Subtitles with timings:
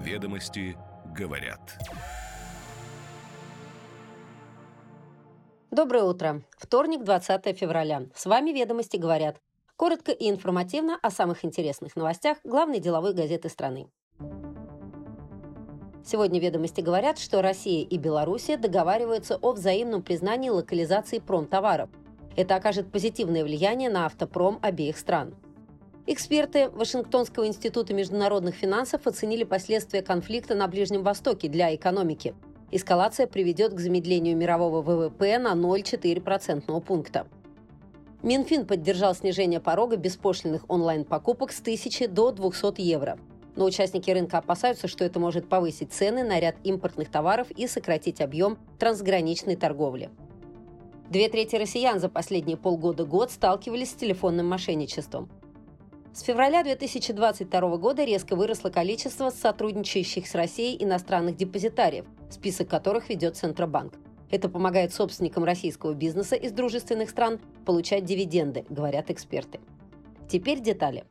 [0.00, 0.78] Ведомости
[1.14, 1.60] говорят.
[5.70, 6.42] Доброе утро.
[6.56, 8.06] Вторник, 20 февраля.
[8.14, 9.40] С вами «Ведомости говорят».
[9.76, 13.88] Коротко и информативно о самых интересных новостях главной деловой газеты страны.
[16.02, 21.90] Сегодня «Ведомости» говорят, что Россия и Белоруссия договариваются о взаимном признании локализации промтоваров.
[22.36, 25.36] Это окажет позитивное влияние на автопром обеих стран.
[26.12, 32.34] Эксперты Вашингтонского института международных финансов оценили последствия конфликта на Ближнем Востоке для экономики.
[32.72, 37.28] Эскалация приведет к замедлению мирового ВВП на 0,4% пункта.
[38.24, 43.16] Минфин поддержал снижение порога беспошлиных онлайн-покупок с 1000 до 200 евро–
[43.54, 48.20] но участники рынка опасаются, что это может повысить цены на ряд импортных товаров и сократить
[48.20, 50.10] объем трансграничной торговли.
[51.08, 55.28] Две трети россиян за последние полгода-год сталкивались с телефонным мошенничеством.
[56.12, 63.36] С февраля 2022 года резко выросло количество сотрудничающих с Россией иностранных депозитариев, список которых ведет
[63.36, 63.94] Центробанк.
[64.28, 69.60] Это помогает собственникам российского бизнеса из дружественных стран получать дивиденды, говорят эксперты.
[70.28, 71.04] Теперь детали.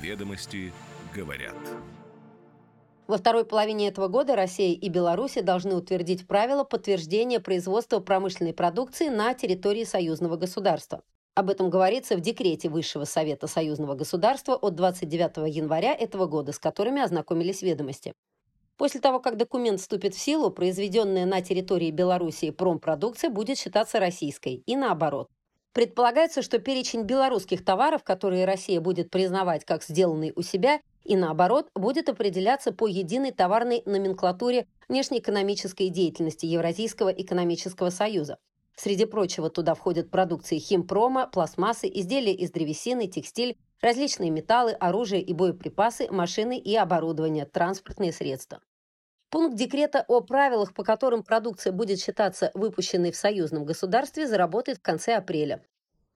[0.00, 0.72] Ведомости
[1.14, 1.56] говорят.
[3.06, 9.08] Во второй половине этого года Россия и Беларусь должны утвердить правила подтверждения производства промышленной продукции
[9.08, 11.02] на территории союзного государства.
[11.34, 16.60] Об этом говорится в декрете Высшего Совета Союзного государства от 29 января этого года, с
[16.60, 18.14] которыми ознакомились ведомости.
[18.76, 24.62] После того, как документ вступит в силу, произведенная на территории Белоруссии промпродукция будет считаться российской
[24.64, 25.28] и наоборот.
[25.72, 31.68] Предполагается, что перечень белорусских товаров, которые Россия будет признавать как сделанные у себя, и наоборот,
[31.74, 38.38] будет определяться по единой товарной номенклатуре внешнеэкономической деятельности Евразийского экономического союза.
[38.76, 45.32] Среди прочего туда входят продукции химпрома, пластмассы, изделия из древесины, текстиль, различные металлы, оружие и
[45.32, 48.60] боеприпасы, машины и оборудование, транспортные средства.
[49.30, 54.82] Пункт декрета о правилах, по которым продукция будет считаться выпущенной в союзном государстве, заработает в
[54.82, 55.64] конце апреля.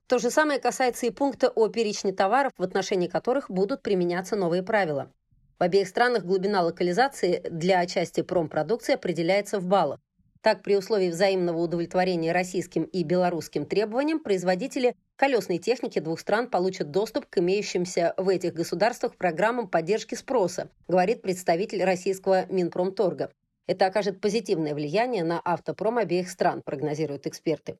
[0.08, 4.62] То же самое касается и пункта о перечне товаров, в отношении которых будут применяться новые
[4.62, 5.12] правила.
[5.58, 10.00] В обеих странах глубина локализации для части промпродукции определяется в баллах.
[10.40, 16.92] Так, при условии взаимного удовлетворения российским и белорусским требованиям, производители колесной техники двух стран получат
[16.92, 23.32] доступ к имеющимся в этих государствах программам поддержки спроса, говорит представитель российского Минпромторга.
[23.66, 27.76] Это окажет позитивное влияние на автопром обеих стран, прогнозируют эксперты.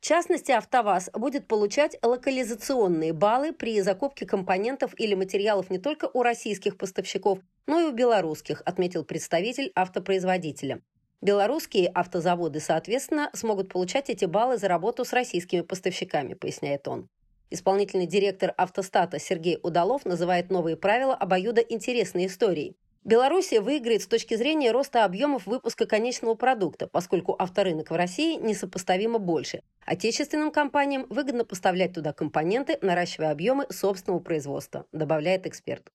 [0.00, 6.22] В частности, «АвтоВАЗ» будет получать локализационные баллы при закупке компонентов или материалов не только у
[6.22, 10.80] российских поставщиков, но и у белорусских, отметил представитель автопроизводителя.
[11.22, 17.08] Белорусские автозаводы, соответственно, смогут получать эти баллы за работу с российскими поставщиками, поясняет он.
[17.50, 22.76] Исполнительный директор автостата Сергей Удалов называет новые правила обоюдо интересной историей.
[23.04, 29.20] Белоруссия выиграет с точки зрения роста объемов выпуска конечного продукта, поскольку авторынок в России несопоставимо
[29.20, 29.62] больше.
[29.84, 35.88] Отечественным компаниям выгодно поставлять туда компоненты, наращивая объемы собственного производства, добавляет эксперт.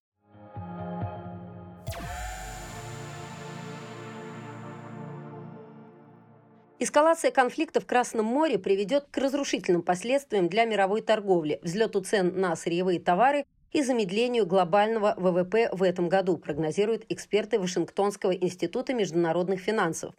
[6.84, 12.56] Эскалация конфликта в Красном море приведет к разрушительным последствиям для мировой торговли, взлету цен на
[12.56, 20.16] сырьевые товары и замедлению глобального ВВП в этом году, прогнозируют эксперты Вашингтонского института международных финансов.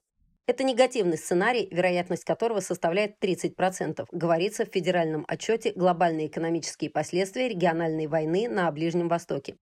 [0.46, 8.06] Это негативный сценарий, вероятность которого составляет 30%, говорится в федеральном отчете «Глобальные экономические последствия региональной
[8.06, 9.56] войны на Ближнем Востоке».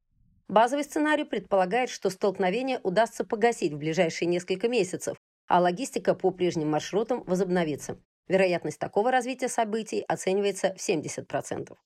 [0.49, 5.17] Базовый сценарий предполагает, что столкновение удастся погасить в ближайшие несколько месяцев,
[5.51, 7.99] а логистика по прежним маршрутам возобновится.
[8.29, 11.77] Вероятность такого развития событий оценивается в 70%.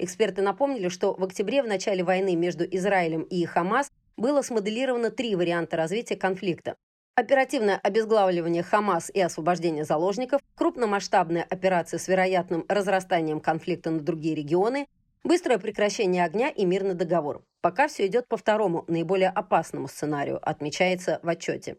[0.00, 5.36] Эксперты напомнили, что в октябре в начале войны между Израилем и Хамас было смоделировано три
[5.36, 6.74] варианта развития конфликта.
[7.14, 14.88] Оперативное обезглавливание Хамас и освобождение заложников, крупномасштабная операция с вероятным разрастанием конфликта на другие регионы,
[15.22, 17.44] быстрое прекращение огня и мирный договор.
[17.60, 21.76] Пока все идет по второму, наиболее опасному сценарию, отмечается в отчете.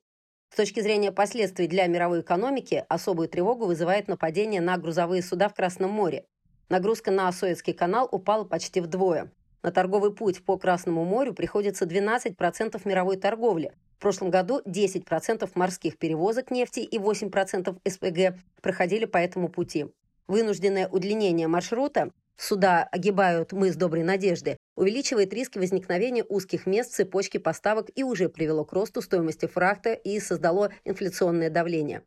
[0.56, 5.54] С точки зрения последствий для мировой экономики, особую тревогу вызывает нападение на грузовые суда в
[5.54, 6.24] Красном море.
[6.70, 9.30] Нагрузка на Суэцкий канал упала почти вдвое.
[9.64, 13.74] На торговый путь по Красному морю приходится 12% мировой торговли.
[13.98, 19.88] В прошлом году 10% морских перевозок нефти и 8% СПГ проходили по этому пути.
[20.28, 27.40] Вынужденное удлинение маршрута Суда огибают мыс Доброй Надежды, увеличивает риски возникновения узких мест в цепочке
[27.40, 32.04] поставок и уже привело к росту стоимости фрахта и создало инфляционное давление.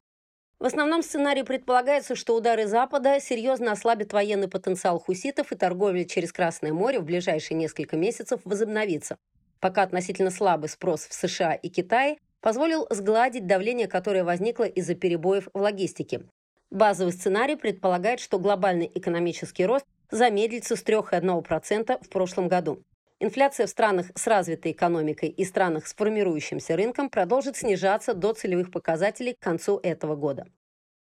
[0.60, 6.32] В основном сценарии предполагается, что удары Запада серьезно ослабят военный потенциал хуситов и торговля через
[6.32, 9.16] Красное море в ближайшие несколько месяцев возобновится.
[9.60, 15.48] пока относительно слабый спрос в США и Китае позволил сгладить давление, которое возникло из-за перебоев
[15.52, 16.22] в логистике.
[16.70, 22.82] Базовый сценарий предполагает, что глобальный экономический рост замедлится с 3,1% в прошлом году.
[23.20, 28.70] Инфляция в странах с развитой экономикой и странах с формирующимся рынком продолжит снижаться до целевых
[28.70, 30.46] показателей к концу этого года.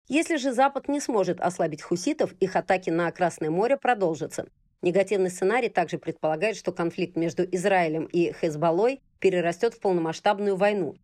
[0.08, 4.46] Если же Запад не сможет ослабить хуситов, их атаки на Красное море продолжатся.
[4.80, 10.96] Негативный сценарий также предполагает, что конфликт между Израилем и Хезболлой перерастет в полномасштабную войну.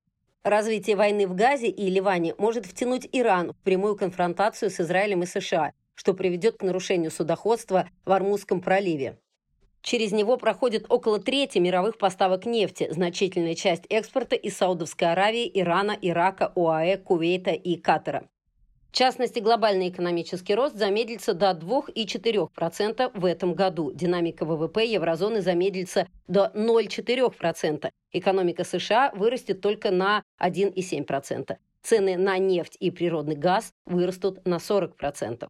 [0.44, 5.26] Развитие войны в Газе и Ливане может втянуть Иран в прямую конфронтацию с Израилем и
[5.26, 9.18] США, что приведет к нарушению судоходства в Армузском проливе.
[9.82, 15.98] Через него проходит около трети мировых поставок нефти, значительная часть экспорта из Саудовской Аравии, Ирана,
[16.00, 18.28] Ирака, ОАЭ, Кувейта и Катара.
[18.92, 23.90] В частности, глобальный экономический рост замедлится до 2,4% в этом году.
[23.90, 27.90] Динамика ВВП еврозоны замедлится до 0,4%.
[28.12, 31.56] Экономика США вырастет только на 1,7%.
[31.82, 35.48] Цены на нефть и природный газ вырастут на 40%.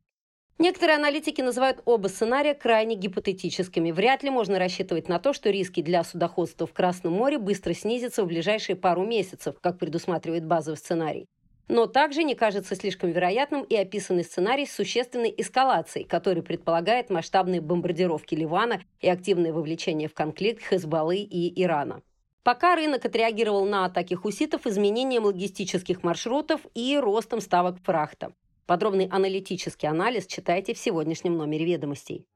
[0.58, 3.90] Некоторые аналитики называют оба сценария крайне гипотетическими.
[3.90, 8.22] Вряд ли можно рассчитывать на то, что риски для судоходства в Красном море быстро снизятся
[8.22, 11.26] в ближайшие пару месяцев, как предусматривает базовый сценарий.
[11.68, 17.60] Но также не кажется слишком вероятным и описанный сценарий с существенной эскалацией, который предполагает масштабные
[17.60, 22.02] бомбардировки Ливана и активное вовлечение в конфликт Хезбаллы и Ирана.
[22.42, 28.32] Пока рынок отреагировал на атаки хуситов изменением логистических маршрутов и ростом ставок фрахта.
[28.66, 32.26] Подробный аналитический анализ читайте в сегодняшнем номере ведомостей.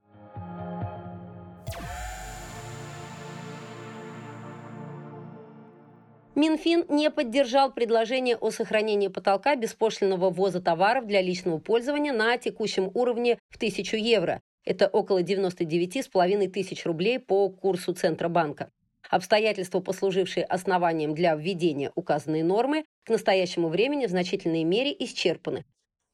[6.35, 12.91] Минфин не поддержал предложение о сохранении потолка беспошлинного ввоза товаров для личного пользования на текущем
[12.93, 14.43] уровне в 1000 евро.
[14.65, 18.69] Это около 99,5 тысяч рублей по курсу Центробанка.
[19.09, 25.65] Обстоятельства, послужившие основанием для введения указанной нормы, к настоящему времени в значительной мере исчерпаны.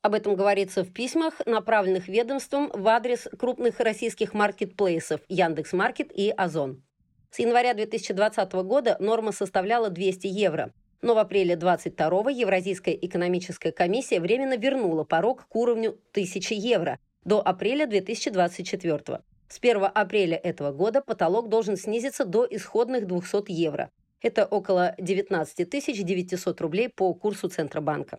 [0.03, 6.83] Об этом говорится в письмах, направленных ведомством в адрес крупных российских маркетплейсов Яндекс.Маркет и Озон.
[7.31, 10.73] С января 2020 года норма составляла 200 евро.
[11.03, 17.41] Но в апреле 22 Евразийская экономическая комиссия временно вернула порог к уровню 1000 евро до
[17.41, 19.21] апреля 2024.
[19.49, 23.89] С 1 апреля этого года потолок должен снизиться до исходных 200 евро.
[24.21, 28.19] Это около 19 900 рублей по курсу Центробанка.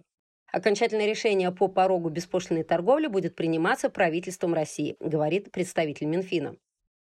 [0.54, 6.58] Окончательное решение по порогу беспошлиной торговли будет приниматься правительством России, говорит представитель Минфина.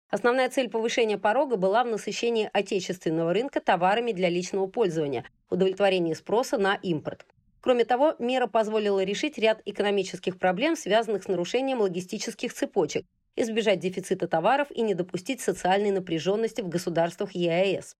[0.09, 6.57] Основная цель повышения порога была в насыщении отечественного рынка товарами для личного пользования, удовлетворении спроса
[6.57, 7.27] на импорт.
[7.61, 13.05] Кроме того, мера позволила решить ряд экономических проблем, связанных с нарушением логистических цепочек,
[13.35, 17.95] избежать дефицита товаров и не допустить социальной напряженности в государствах ЕАЭС.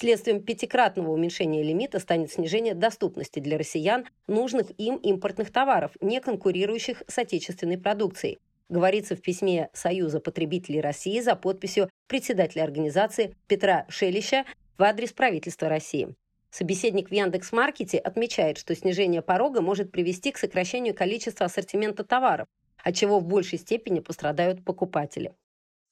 [0.00, 7.02] Следствием пятикратного уменьшения лимита станет снижение доступности для россиян нужных им импортных товаров, не конкурирующих
[7.06, 8.38] с отечественной продукцией–
[8.70, 14.46] говорится в письме Союза потребителей России за подписью председателя организации Петра Шелища
[14.78, 16.14] в адрес правительства России.
[16.50, 22.48] Собеседник в Яндекс.Маркете отмечает, что снижение порога может привести к сокращению количества ассортимента товаров,
[22.78, 25.34] от чего в большей степени пострадают покупатели.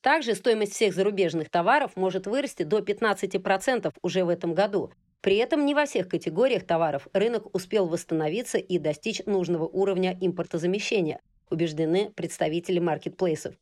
[0.00, 4.92] Также стоимость всех зарубежных товаров может вырасти до 15% уже в этом году.
[5.20, 11.20] При этом не во всех категориях товаров рынок успел восстановиться и достичь нужного уровня импортозамещения,
[11.50, 13.54] убеждены представители маркетплейсов.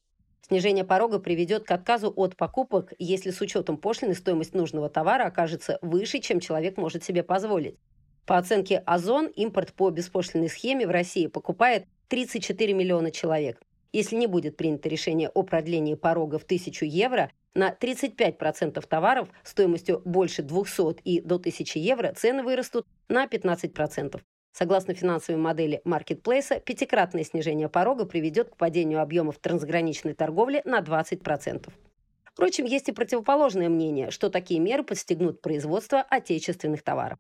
[0.43, 5.79] Снижение порога приведет к отказу от покупок, если с учетом пошлины стоимость нужного товара окажется
[5.81, 7.79] выше, чем человек может себе позволить.
[8.27, 13.61] По оценке Озон, импорт по беспошлиной схеме в России покупает 34 миллиона человек.
[13.97, 20.03] Если не будет принято решение о продлении порога в 1000 евро, на 35% товаров стоимостью
[20.05, 24.21] больше 200 и до 1000 евро цены вырастут на 15%.
[24.53, 31.73] Согласно финансовой модели маркетплейса, пятикратное снижение порога приведет к падению объемов трансграничной торговли на 20%.
[32.25, 37.19] Впрочем, есть и противоположное мнение, что такие меры подстегнут производство отечественных товаров.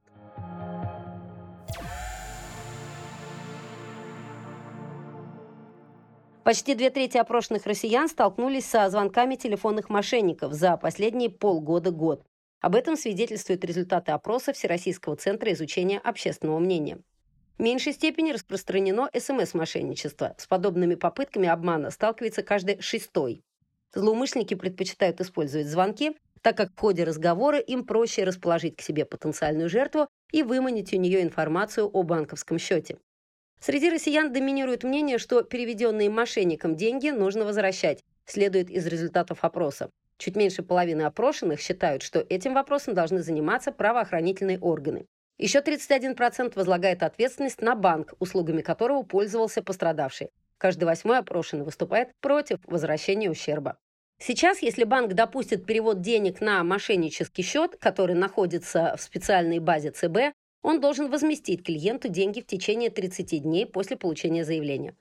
[6.46, 12.24] Почти две трети опрошенных россиян столкнулись со звонками телефонных мошенников за последние полгода-год.
[12.60, 17.00] Об этом свидетельствуют результаты опроса Всероссийского центра изучения общественного мнения.
[17.58, 20.36] В меньшей степени распространено СМС-мошенничество.
[20.38, 23.42] С подобными попытками обмана сталкивается каждый шестой.
[23.92, 29.68] Злоумышленники предпочитают использовать звонки, так как в ходе разговора им проще расположить к себе потенциальную
[29.68, 32.98] жертву и выманить у нее информацию о банковском счете.
[33.60, 39.90] Среди россиян доминирует мнение, что переведенные мошенникам деньги нужно возвращать, следует из результатов опроса.
[40.18, 45.06] Чуть меньше половины опрошенных считают, что этим вопросом должны заниматься правоохранительные органы.
[45.38, 50.30] Еще 31% возлагает ответственность на банк, услугами которого пользовался пострадавший.
[50.56, 53.76] Каждый восьмой опрошенный выступает против возвращения ущерба.
[54.18, 60.34] Сейчас, если банк допустит перевод денег на мошеннический счет, который находится в специальной базе ЦБ,
[60.66, 64.96] он должен возместить клиенту деньги в течение 30 дней после получения заявления.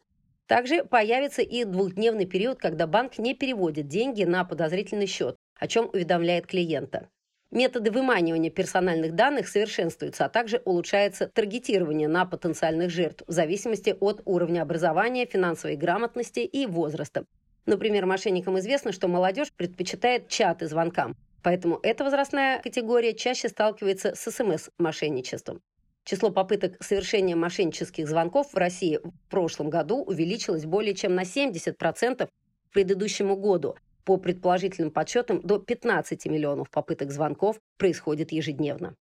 [0.46, 5.90] Также появится и двухдневный период, когда банк не переводит деньги на подозрительный счет, о чем
[5.92, 7.10] уведомляет клиента.
[7.50, 14.22] Методы выманивания персональных данных совершенствуются, а также улучшается таргетирование на потенциальных жертв в зависимости от
[14.26, 17.26] уровня образования, финансовой грамотности и возраста.
[17.66, 24.32] Например, мошенникам известно, что молодежь предпочитает чаты звонкам, поэтому эта возрастная категория чаще сталкивается с
[24.32, 25.62] СМС-мошенничеством.
[26.04, 32.25] Число попыток совершения мошеннических звонков в России в прошлом году увеличилось более чем на 70%
[32.25, 33.75] к предыдущему году.
[34.06, 38.96] По предположительным подсчетам, до 15 миллионов попыток звонков происходит ежедневно.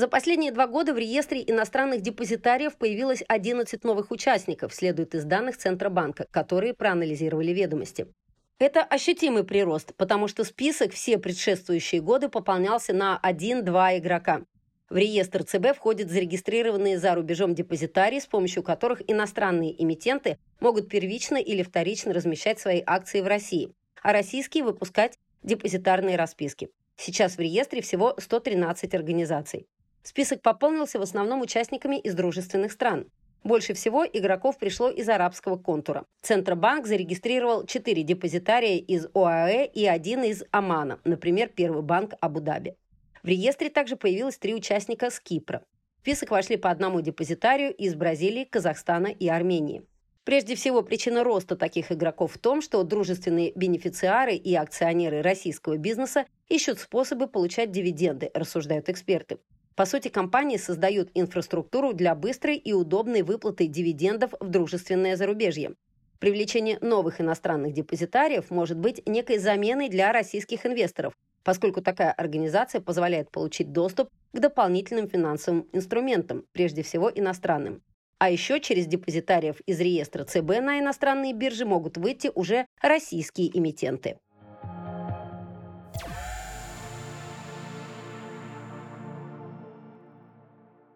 [0.00, 5.58] За последние два года в реестре иностранных депозитариев появилось 11 новых участников, следует из данных
[5.58, 8.06] Центробанка, которые проанализировали ведомости.
[8.58, 14.40] Это ощутимый прирост, потому что список все предшествующие годы пополнялся на 1-2 игрока.
[14.88, 21.36] В реестр ЦБ входят зарегистрированные за рубежом депозитарии, с помощью которых иностранные эмитенты могут первично
[21.36, 26.70] или вторично размещать свои акции в России, а российские выпускать депозитарные расписки.
[26.96, 29.66] Сейчас в реестре всего 113 организаций.
[30.02, 33.06] Список пополнился в основном участниками из дружественных стран.
[33.42, 36.04] Больше всего игроков пришло из арабского контура.
[36.22, 42.76] Центробанк зарегистрировал 4 депозитария из ОАЭ и один из Омана, например, Первый банк Абу-Даби.
[43.22, 45.62] В реестре также появилось три участника с Кипра.
[45.98, 49.82] В список вошли по одному депозитарию из Бразилии, Казахстана и Армении.
[50.24, 56.24] Прежде всего, причина роста таких игроков в том, что дружественные бенефициары и акционеры российского бизнеса
[56.48, 59.38] ищут способы получать дивиденды, рассуждают эксперты.
[59.80, 65.72] По сути, компании создают инфраструктуру для быстрой и удобной выплаты дивидендов в дружественное зарубежье.
[66.18, 73.30] Привлечение новых иностранных депозитариев может быть некой заменой для российских инвесторов, поскольку такая организация позволяет
[73.30, 77.80] получить доступ к дополнительным финансовым инструментам, прежде всего иностранным.
[78.18, 84.18] А еще через депозитариев из реестра ЦБ на иностранные биржи могут выйти уже российские эмитенты.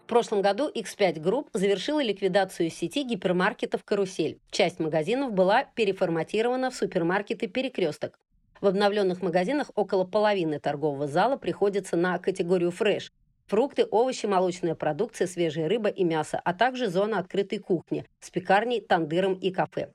[0.05, 4.39] В прошлом году X5 Group завершила ликвидацию сети гипермаркетов «Карусель».
[4.51, 8.21] Часть магазинов была переформатирована в супермаркеты «Перекресток».
[8.61, 13.13] В обновленных магазинах около половины торгового зала приходится на категорию «фреш»,
[13.47, 18.83] Фрукты, овощи, молочная продукция, свежая рыба и мясо, а также зона открытой кухни с пекарней,
[18.83, 19.91] тандыром и кафе.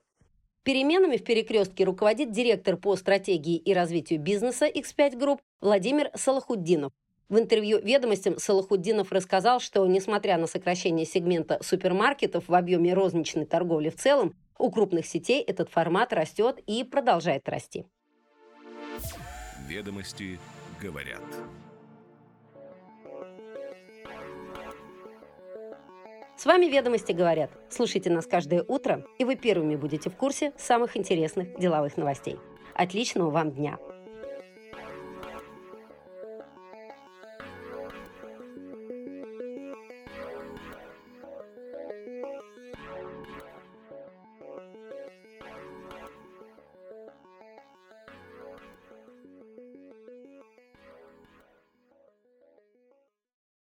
[0.64, 6.92] Переменами в перекрестке руководит директор по стратегии и развитию бизнеса X5 Group Владимир Салахуддинов.
[7.30, 13.88] В интервью «Ведомостям» Салахуддинов рассказал, что, несмотря на сокращение сегмента супермаркетов в объеме розничной торговли
[13.88, 17.86] в целом, у крупных сетей этот формат растет и продолжает расти.
[19.68, 20.40] Ведомости
[20.82, 21.22] говорят.
[26.36, 27.52] С вами «Ведомости говорят».
[27.70, 32.38] Слушайте нас каждое утро, и вы первыми будете в курсе самых интересных деловых новостей.
[32.74, 33.78] Отличного вам дня!